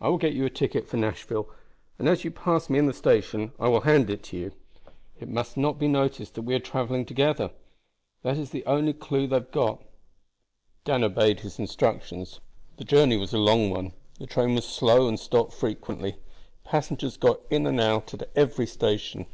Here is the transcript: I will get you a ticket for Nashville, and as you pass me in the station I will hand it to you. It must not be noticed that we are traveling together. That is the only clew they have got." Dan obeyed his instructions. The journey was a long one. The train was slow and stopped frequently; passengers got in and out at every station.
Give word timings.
I 0.00 0.08
will 0.08 0.16
get 0.16 0.32
you 0.32 0.46
a 0.46 0.48
ticket 0.48 0.88
for 0.88 0.96
Nashville, 0.96 1.46
and 1.98 2.08
as 2.08 2.24
you 2.24 2.30
pass 2.30 2.70
me 2.70 2.78
in 2.78 2.86
the 2.86 2.94
station 2.94 3.52
I 3.60 3.68
will 3.68 3.82
hand 3.82 4.08
it 4.08 4.22
to 4.22 4.36
you. 4.38 4.52
It 5.20 5.28
must 5.28 5.58
not 5.58 5.78
be 5.78 5.86
noticed 5.86 6.36
that 6.36 6.40
we 6.48 6.54
are 6.54 6.58
traveling 6.58 7.04
together. 7.04 7.50
That 8.22 8.38
is 8.38 8.48
the 8.48 8.64
only 8.64 8.94
clew 8.94 9.26
they 9.26 9.36
have 9.36 9.50
got." 9.50 9.82
Dan 10.86 11.04
obeyed 11.04 11.40
his 11.40 11.58
instructions. 11.58 12.40
The 12.78 12.84
journey 12.84 13.18
was 13.18 13.34
a 13.34 13.38
long 13.38 13.68
one. 13.68 13.92
The 14.18 14.26
train 14.26 14.54
was 14.54 14.64
slow 14.66 15.06
and 15.06 15.20
stopped 15.20 15.52
frequently; 15.52 16.16
passengers 16.64 17.18
got 17.18 17.40
in 17.50 17.66
and 17.66 17.78
out 17.78 18.14
at 18.14 18.26
every 18.34 18.66
station. 18.66 19.26